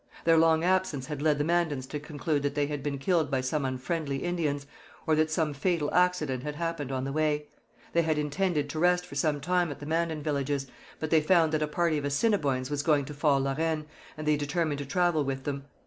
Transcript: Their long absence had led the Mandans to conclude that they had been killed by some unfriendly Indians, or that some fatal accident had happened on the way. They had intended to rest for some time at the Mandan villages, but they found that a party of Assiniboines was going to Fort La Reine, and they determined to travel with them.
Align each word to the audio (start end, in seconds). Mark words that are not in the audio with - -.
Their 0.25 0.35
long 0.37 0.63
absence 0.63 1.05
had 1.05 1.21
led 1.21 1.37
the 1.37 1.43
Mandans 1.43 1.85
to 1.89 1.99
conclude 1.99 2.41
that 2.41 2.55
they 2.55 2.65
had 2.65 2.81
been 2.81 2.97
killed 2.97 3.29
by 3.29 3.41
some 3.41 3.63
unfriendly 3.63 4.23
Indians, 4.23 4.65
or 5.05 5.13
that 5.13 5.29
some 5.29 5.53
fatal 5.53 5.93
accident 5.93 6.41
had 6.41 6.55
happened 6.55 6.91
on 6.91 7.03
the 7.03 7.11
way. 7.11 7.45
They 7.93 8.01
had 8.01 8.17
intended 8.17 8.67
to 8.71 8.79
rest 8.79 9.05
for 9.05 9.13
some 9.13 9.39
time 9.39 9.69
at 9.69 9.79
the 9.79 9.85
Mandan 9.85 10.23
villages, 10.23 10.65
but 10.99 11.11
they 11.11 11.21
found 11.21 11.51
that 11.51 11.61
a 11.61 11.67
party 11.67 11.99
of 11.99 12.03
Assiniboines 12.05 12.71
was 12.71 12.81
going 12.81 13.05
to 13.05 13.13
Fort 13.13 13.43
La 13.43 13.53
Reine, 13.53 13.85
and 14.17 14.27
they 14.27 14.37
determined 14.37 14.79
to 14.79 14.87
travel 14.87 15.23
with 15.23 15.43
them. 15.43 15.65